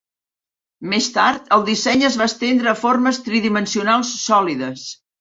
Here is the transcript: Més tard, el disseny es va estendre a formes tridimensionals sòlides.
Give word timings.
Més 0.93 1.09
tard, 1.17 1.43
el 1.59 1.67
disseny 1.69 2.07
es 2.09 2.19
va 2.23 2.29
estendre 2.31 2.75
a 2.75 2.83
formes 2.87 3.23
tridimensionals 3.31 4.19
sòlides. 4.27 4.93